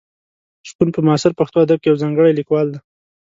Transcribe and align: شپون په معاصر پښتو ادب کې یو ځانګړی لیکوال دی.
شپون 0.67 0.87
په 0.95 0.99
معاصر 1.07 1.31
پښتو 1.39 1.57
ادب 1.65 1.77
کې 1.81 1.87
یو 1.89 2.01
ځانګړی 2.03 2.33
لیکوال 2.39 2.67
دی. 2.73 2.79